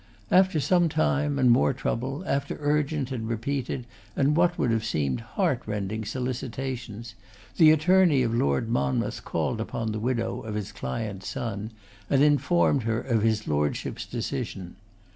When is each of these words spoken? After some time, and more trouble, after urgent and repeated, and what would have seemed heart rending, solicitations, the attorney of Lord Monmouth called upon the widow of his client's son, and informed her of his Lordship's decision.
After 0.31 0.59
some 0.59 0.89
time, 0.89 1.37
and 1.37 1.51
more 1.51 1.73
trouble, 1.73 2.23
after 2.25 2.57
urgent 2.59 3.11
and 3.11 3.29
repeated, 3.29 3.85
and 4.15 4.35
what 4.35 4.57
would 4.57 4.71
have 4.71 4.83
seemed 4.83 5.19
heart 5.21 5.61
rending, 5.67 6.05
solicitations, 6.05 7.13
the 7.57 7.69
attorney 7.69 8.23
of 8.23 8.33
Lord 8.33 8.67
Monmouth 8.67 9.23
called 9.23 9.61
upon 9.61 9.91
the 9.91 9.99
widow 9.99 10.39
of 10.41 10.55
his 10.55 10.71
client's 10.71 11.27
son, 11.27 11.69
and 12.09 12.23
informed 12.23 12.81
her 12.81 12.99
of 12.99 13.21
his 13.21 13.47
Lordship's 13.47 14.07
decision. 14.07 14.75